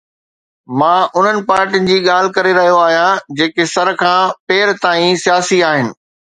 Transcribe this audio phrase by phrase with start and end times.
[0.79, 5.97] مان انهن پارٽين جي ڳالهه ڪري رهيو آهيان جيڪي سر کان پير تائين سياسي آهن.